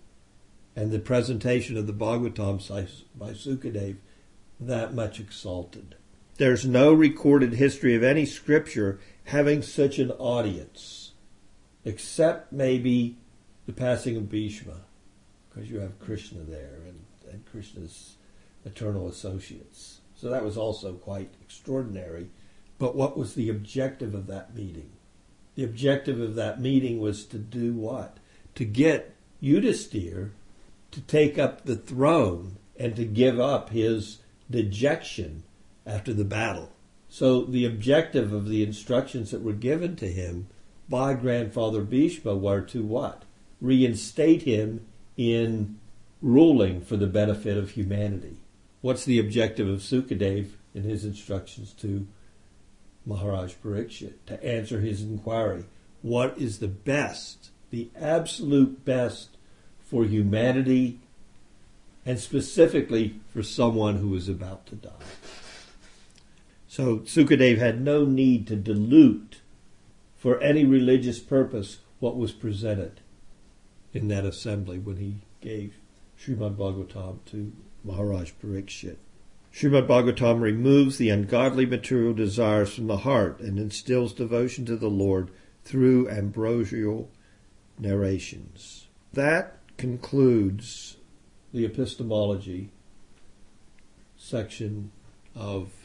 [0.77, 2.61] and the presentation of the Bhagavatam
[3.17, 3.97] by Sukadev
[4.61, 5.95] that much exalted.
[6.37, 11.13] There's no recorded history of any scripture having such an audience,
[11.85, 13.19] except maybe
[13.67, 14.81] the passing of Bhishma,
[15.49, 18.17] because you have Krishna there and, and Krishna's
[18.65, 20.01] eternal associates.
[20.17, 22.31] So that was also quite extraordinary.
[22.79, 24.91] But what was the objective of that meeting?
[25.55, 28.17] The objective of that meeting was to do what?
[28.57, 30.31] To get Yudhisthira
[30.91, 34.19] to take up the throne and to give up his
[34.51, 35.45] dejection
[35.87, 36.71] after the battle.
[37.09, 40.49] So the objective of the instructions that were given to him
[40.89, 43.23] by grandfather Bhishma were to what?
[43.61, 45.79] Reinstate him in
[46.21, 48.37] ruling for the benefit of humanity.
[48.81, 52.07] What's the objective of Sukadev in his instructions to
[53.07, 54.15] Maharaj Parikshit?
[54.27, 55.65] To answer his inquiry.
[56.03, 59.37] What is the best, the absolute best
[59.83, 60.99] for humanity
[62.05, 64.91] and specifically for someone who is about to die.
[66.75, 69.43] So Sukadev had no need to dilute
[70.17, 73.01] for any religious purpose what was presented
[73.93, 75.77] in that assembly when he gave
[76.21, 77.53] Srimad Bhagavatam to
[77.85, 78.97] Maharaj Parikshit.
[79.55, 84.91] Srimad Bhagavatam removes the ungodly material desires from the heart and instills devotion to the
[84.91, 85.31] Lord
[85.63, 87.09] through ambrosial
[87.79, 88.89] narrations.
[89.13, 90.97] That concludes
[91.53, 92.73] the epistemology
[94.17, 94.91] section
[95.37, 95.84] of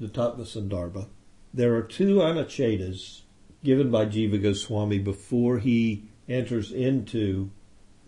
[0.00, 1.08] the Tattva Sandarbha.
[1.52, 3.20] There are two Anuchedas
[3.62, 7.50] given by Jiva Goswami before he enters into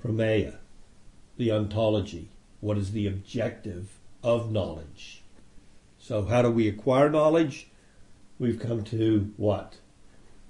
[0.02, 0.56] Prameya,
[1.36, 2.30] the ontology.
[2.60, 5.22] What is the objective of knowledge?
[5.98, 7.68] So, how do we acquire knowledge?
[8.38, 9.76] We've come to what?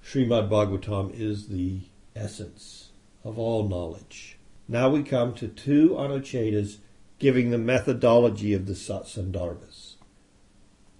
[0.04, 1.80] Srimad Bhagavatam is the
[2.14, 2.90] essence
[3.24, 4.38] of all knowledge.
[4.68, 6.78] Now we come to two Anuchedas
[7.18, 9.91] giving the methodology of the Satsandarbhas.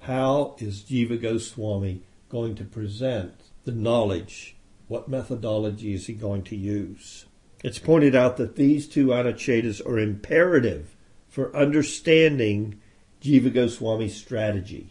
[0.07, 3.35] How is Jiva Goswami going to present
[3.65, 4.57] the knowledge?
[4.89, 7.27] What methodology is he going to use?
[7.63, 10.97] It's pointed out that these two Anuchedas are imperative
[11.29, 12.81] for understanding
[13.23, 14.91] Jiva Goswami's strategy,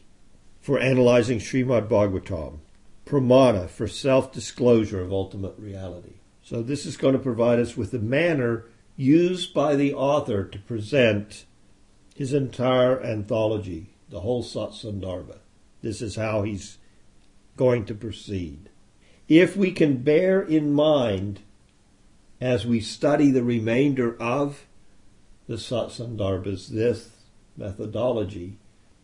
[0.62, 2.60] for analyzing Srimad Bhagavatam,
[3.06, 6.14] pramana for self-disclosure of ultimate reality.
[6.42, 8.64] So this is going to provide us with the manner
[8.96, 11.44] used by the author to present
[12.16, 15.40] his entire anthology, the whole Satsandarbha.
[15.82, 16.78] This is how he's
[17.58, 18.70] going to proceed.
[19.28, 21.40] If we can bear in mind
[22.40, 24.68] as we study the remainder of
[25.48, 27.10] the Satsandarbhas, this
[27.58, 28.58] methodology,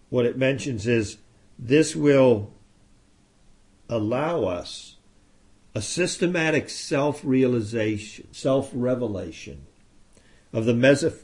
[0.09, 1.17] what it mentions is
[1.57, 2.51] this will
[3.89, 4.97] allow us
[5.73, 9.65] a systematic self realization, self revelation
[10.51, 10.73] of the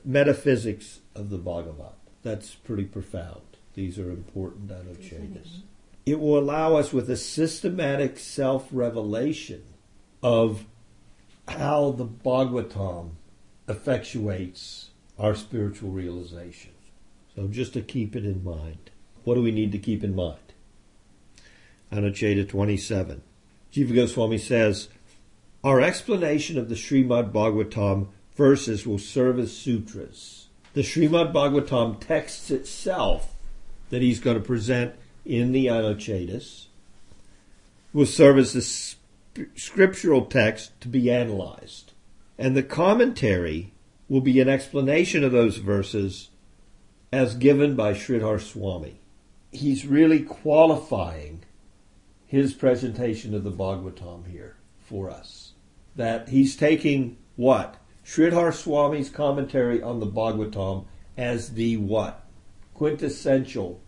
[0.05, 1.95] metaphysics of the Bhagavat.
[2.21, 3.52] That's pretty profound.
[3.73, 5.61] These are important Anuchedas.
[6.05, 9.63] It will allow us with a systematic self revelation
[10.21, 10.65] of
[11.47, 13.11] how the Bhagavatam
[13.67, 16.71] effectuates our spiritual realization.
[17.35, 18.91] So just to keep it in mind.
[19.23, 20.37] What do we need to keep in mind?
[21.91, 23.21] Anucheda 27.
[23.71, 24.89] Jiva Goswami says,
[25.63, 30.47] Our explanation of the Srimad Bhagavatam verses will serve as sutras.
[30.73, 33.32] The Srimad Bhagavatam texts itself
[33.93, 36.65] that he's going to present in the Anuchedas
[37.93, 38.97] will serve as the sp-
[39.53, 41.93] scriptural text to be analyzed.
[42.35, 43.71] And the commentary
[44.09, 46.29] will be an explanation of those verses
[47.11, 48.99] as given by Sridhar Swami.
[49.51, 51.43] He's really qualifying
[52.25, 55.51] his presentation of the Bhagavatam here for us.
[55.95, 57.77] That he's taking what?
[58.03, 60.85] Sridhar Swami's commentary on the Bhagavatam
[61.15, 62.25] as the what?
[62.73, 63.79] Quintessential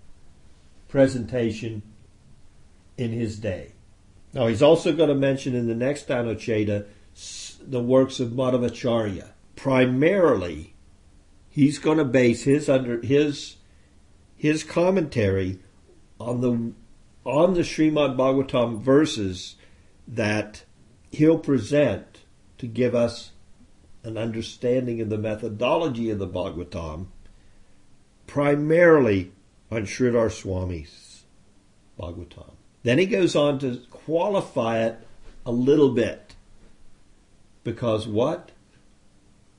[0.88, 1.82] presentation
[2.98, 3.74] in his day.
[4.34, 6.86] Now he's also going to mention in the next Anucheda
[7.62, 9.30] the works of Madhvacharya.
[9.56, 10.74] Primarily,
[11.50, 13.56] he's going to base his under his
[14.36, 15.60] his commentary
[16.20, 16.74] on the
[17.24, 19.56] on the Srimad Bhagavatam verses
[20.08, 20.64] that
[21.12, 22.22] he'll present
[22.58, 23.32] to give us
[24.04, 27.08] an understanding of the methodology of the Bhagavatam,
[28.28, 29.32] primarily
[29.72, 31.24] on Sridhar Swami's
[32.00, 32.54] Bhagavatam.
[32.84, 35.00] Then he goes on to qualify it
[35.46, 36.36] a little bit.
[37.64, 38.52] Because what?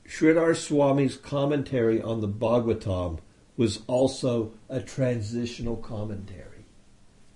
[0.07, 3.19] Sridhar Swami's commentary on the Bhagavatam
[3.57, 6.67] was also a transitional commentary.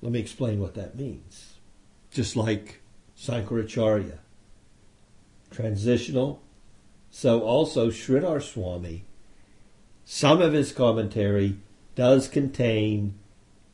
[0.02, 1.54] Let me explain what that means.
[2.10, 2.80] Just like
[3.18, 4.18] Sankaracharya.
[5.50, 6.42] Transitional.
[7.10, 9.04] So also Sridhar Swami,
[10.04, 11.56] some of his commentary
[12.00, 13.12] does contain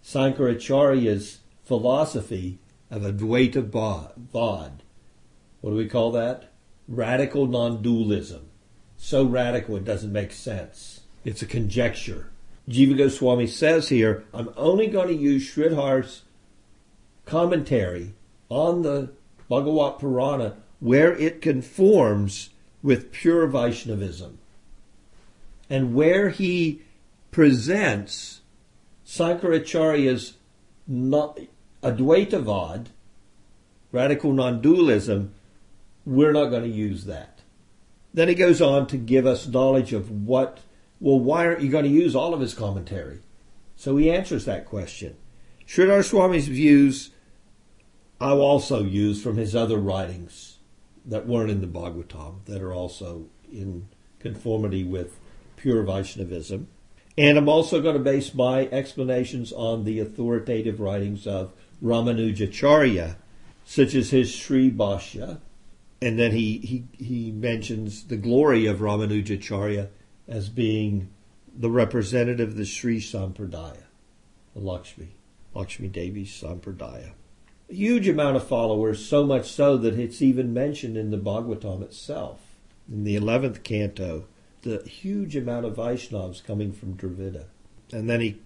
[0.03, 2.59] Sankaracharya's philosophy
[2.91, 4.83] of Advaita Vad.
[5.61, 6.51] What do we call that?
[6.89, 8.49] Radical non-dualism.
[8.97, 11.03] So radical it doesn't make sense.
[11.25, 12.33] It's a conjecture.
[12.69, 16.23] Jiva Goswami says here, I'm only going to use Sridhar's
[17.27, 18.15] commentary
[18.49, 19.13] on the
[19.49, 22.51] Bhagavat Purana where it conforms
[22.83, 24.39] with pure Vaishnavism.
[25.71, 26.83] And where he
[27.31, 28.41] presents
[29.07, 30.35] Sankaracharya's
[30.89, 32.87] Advaitavad,
[33.93, 35.35] radical non-dualism,
[36.05, 37.41] we're not going to use that.
[38.15, 40.61] Then he goes on to give us knowledge of what
[40.99, 43.21] well, why aren't you going to use all of his commentary?
[43.77, 45.17] So he answers that question.
[45.67, 47.11] Sridhar Swami's views
[48.19, 50.57] I've also use from his other writings
[51.05, 53.89] that weren't in the Bhagavatam, that are also in
[54.21, 55.21] conformity with
[55.57, 56.69] pure Vaishnavism.
[57.19, 61.53] And I'm also going to base my explanations on the authoritative writings of
[61.83, 63.17] Ramanujacharya,
[63.65, 65.39] such as his Sri Bhashya.
[66.03, 69.89] And then he, he, he mentions the glory of Ramanujacharya
[70.29, 71.09] as being
[71.57, 73.85] the representative of the Sri Sampradaya,
[74.55, 75.09] the Lakshmi,
[75.55, 77.13] Lakshmi Devi Sampradaya.
[77.71, 81.83] A huge amount of followers, so much so that it's even mentioned in the Bhagavatam
[81.83, 82.41] itself.
[82.93, 84.27] In the 11th canto,
[84.67, 87.45] the huge amount of Vaishnavas coming from Dravida.
[87.93, 88.41] And then he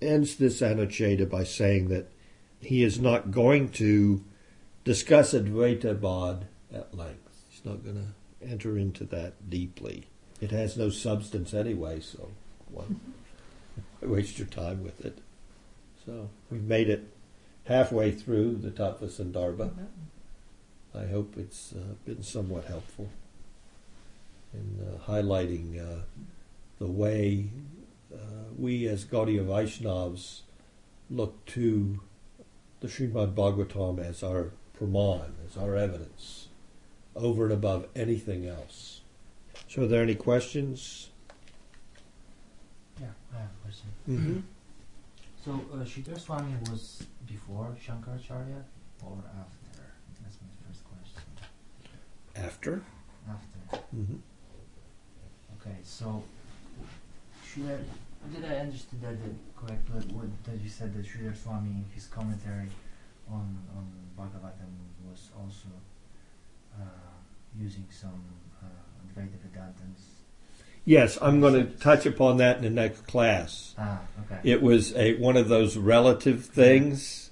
[0.00, 2.10] ends this Anucheda by saying that
[2.60, 4.24] he is not going to
[4.82, 7.44] discuss Advaita Vad at length.
[7.48, 10.08] He's not going to enter into that deeply.
[10.40, 12.30] It has no substance anyway, so
[12.68, 12.84] why
[14.02, 15.18] waste your time with it?
[16.04, 17.08] So we've made it
[17.66, 19.70] halfway through the Tattva Sandarbha.
[20.92, 23.08] I hope it's uh, been somewhat helpful
[24.54, 26.02] in uh, highlighting uh,
[26.78, 27.48] the way
[28.12, 28.16] uh,
[28.58, 30.40] we as Gaudiya Vaishnavas
[31.10, 32.00] look to
[32.80, 36.48] the Srimad Bhagavatam as our praman, as our evidence,
[37.14, 39.00] over and above anything else.
[39.68, 41.10] So, are there any questions?
[43.00, 43.88] Yeah, I have a question.
[44.08, 44.40] Mm-hmm.
[45.44, 48.62] So, uh, Sridhar Swami was before Shankaracharya
[49.04, 49.82] or after?
[50.22, 51.22] That's my first question.
[52.36, 52.82] After?
[53.28, 53.86] After.
[53.96, 54.16] Mm-hmm.
[55.64, 56.24] Okay, so
[57.46, 59.16] should I, did I understand that
[59.56, 60.14] correctly?
[60.14, 62.68] What that you said that Sridhar Swami in his commentary
[63.30, 63.86] on on
[64.18, 64.72] Bhagavatam
[65.08, 65.68] was also
[66.74, 66.84] uh,
[67.56, 68.24] using some
[68.60, 68.66] uh,
[69.06, 70.22] Advaita Vedantans.
[70.84, 73.76] Yes, I'm going to touch upon that in the next class.
[73.78, 74.40] Ah, okay.
[74.42, 77.30] It was a one of those relative things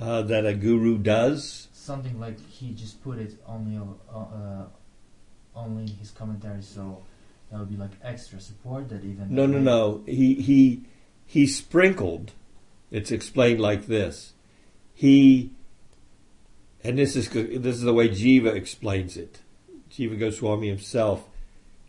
[0.00, 1.66] uh, that a guru does.
[1.72, 4.66] Something like he just put it only uh, uh,
[5.56, 7.02] only his commentary, so
[7.50, 9.34] that would be like extra support that even.
[9.34, 10.02] No, no, no.
[10.06, 10.82] He he
[11.24, 12.32] he sprinkled.
[12.90, 14.34] It's explained like this.
[14.94, 15.50] He
[16.84, 19.40] and this is this is the way Jiva explains it.
[19.90, 21.28] Jiva Goswami himself.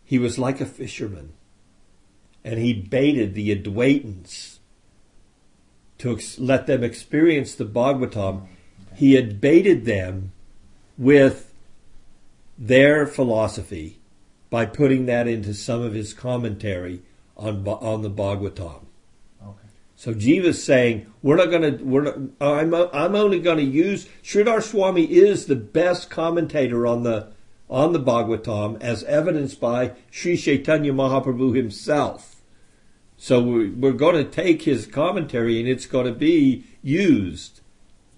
[0.04, 1.34] He was like a fisherman,
[2.44, 4.58] and he baited the Advaitins
[5.98, 8.48] to ex- let them experience the Bhagavatam.
[8.96, 10.32] He had baited them
[10.98, 11.54] with
[12.58, 13.99] their philosophy
[14.50, 17.02] by putting that into some of his commentary
[17.36, 18.82] on on the Bhagavatam.
[19.42, 19.68] Okay.
[19.96, 21.84] So Jiva's saying we're not going to.
[21.84, 22.16] We're not.
[22.40, 22.74] I'm.
[22.74, 27.28] I'm only going to use Sridhar Swami is the best commentator on the
[27.70, 32.42] on the Bhagavatam, as evidenced by Sri Chaitanya Mahaprabhu himself.
[33.16, 37.60] So we're, we're going to take his commentary, and it's going to be used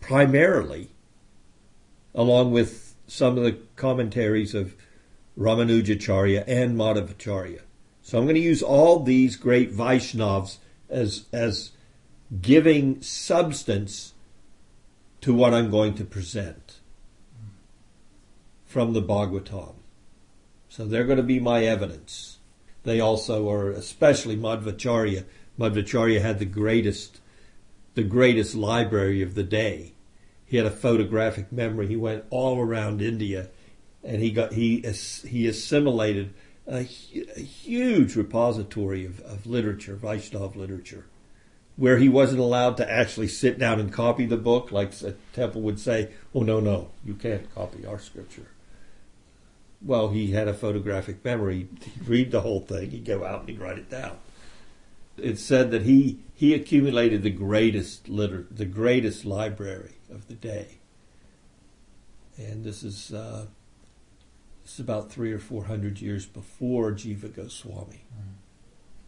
[0.01, 0.89] primarily,
[2.14, 4.74] along with some of the commentaries of
[5.39, 7.61] Ramanujacharya and Madhavacharya.
[8.03, 10.59] So I'm going to use all these great Vaishnavas
[10.89, 11.70] as as
[12.41, 14.14] giving substance
[15.20, 16.80] to what I'm going to present
[18.64, 19.74] from the Bhagavatam.
[20.68, 22.39] So they're going to be my evidence.
[22.85, 25.24] They also are, especially Madhvacharya.
[25.59, 27.20] Madhvacharya had the greatest,
[27.95, 29.93] the greatest library of the day.
[30.45, 31.87] He had a photographic memory.
[31.87, 33.49] He went all around India,
[34.05, 34.80] and he got he
[35.26, 36.34] he assimilated
[36.66, 41.07] a, a huge repository of, of literature, Vaishnava literature,
[41.76, 44.92] where he wasn't allowed to actually sit down and copy the book, like
[45.32, 48.48] temple would say, "Oh no, no, you can't copy our scripture."
[49.84, 51.68] Well, he had a photographic memory.
[51.82, 52.90] He'd read the whole thing.
[52.90, 54.18] He'd go out and he'd write it down.
[55.16, 60.78] It's said that he he accumulated the greatest liter- the greatest library of the day,
[62.36, 63.46] and this is uh,
[64.62, 68.04] this is about three or four hundred years before Jiva Goswami.
[68.14, 68.34] Mm.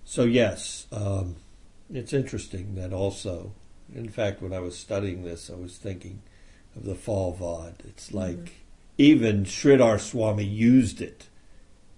[0.05, 1.37] So yes, um,
[1.93, 3.53] it's interesting that also.
[3.95, 6.23] In fact, when I was studying this, I was thinking
[6.75, 7.75] of the fall vod.
[7.87, 8.65] It's like
[8.97, 11.29] even Sridhar Swami used it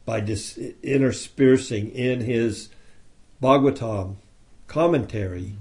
[0.05, 2.69] by dis- interspersing in his
[3.43, 4.17] Bhagavatam
[4.67, 5.55] commentary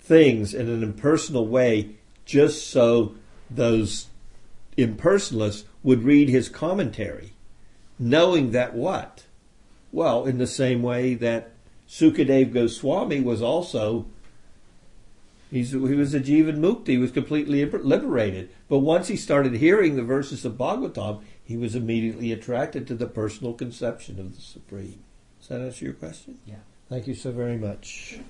[0.00, 1.90] things in an impersonal way,
[2.24, 3.14] just so
[3.50, 4.06] those
[4.78, 7.32] impersonalists would read his commentary,
[7.98, 9.24] knowing that what?
[9.90, 11.50] Well, in the same way that
[11.88, 14.06] Sukadev Goswami was also,
[15.50, 18.50] he's, he was a Jivan Mukti, he was completely liberated.
[18.68, 23.06] But once he started hearing the verses of Bhagavatam, he was immediately attracted to the
[23.06, 25.02] personal conception of the Supreme.
[25.40, 26.38] Does that answer your question?
[26.46, 26.56] Yeah.
[26.88, 28.18] Thank you so very much.